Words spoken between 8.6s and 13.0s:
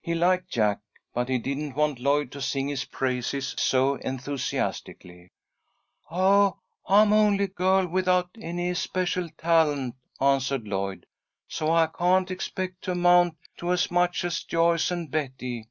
especial talent," answered Lloyd, "so I can't expect to